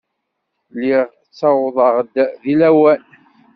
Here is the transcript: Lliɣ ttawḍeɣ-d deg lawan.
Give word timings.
Lliɣ 0.73 1.05
ttawḍeɣ-d 1.29 2.15
deg 2.41 2.53
lawan. 2.59 3.01